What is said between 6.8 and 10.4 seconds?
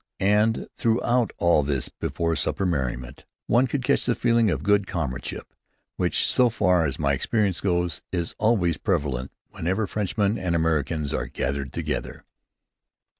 as my experience goes, is always prevalent whenever Frenchmen